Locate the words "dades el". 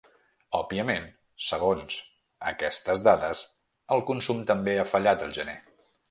3.09-4.01